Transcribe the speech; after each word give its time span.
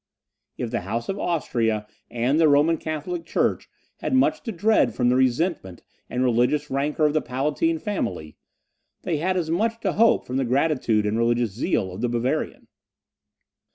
If 0.57 0.71
the 0.71 0.81
House 0.81 1.09
of 1.09 1.19
Austria 1.19 1.85
and 2.09 2.39
the 2.39 2.47
Roman 2.47 2.77
Catholic 2.77 3.23
church 3.23 3.69
had 3.97 4.15
much 4.15 4.41
to 4.41 4.51
dread 4.51 4.95
from 4.95 5.09
the 5.09 5.15
resentment 5.15 5.83
and 6.09 6.23
religious 6.23 6.71
rancour 6.71 7.05
of 7.05 7.13
the 7.13 7.21
Palatine 7.21 7.77
family, 7.77 8.35
they 9.03 9.17
had 9.17 9.37
as 9.37 9.51
much 9.51 9.79
to 9.81 9.91
hope 9.91 10.25
from 10.25 10.37
the 10.37 10.43
gratitude 10.45 11.05
and 11.05 11.19
religious 11.19 11.51
zeal 11.51 11.91
of 11.93 12.01
the 12.01 12.09
Bavarian. 12.09 12.67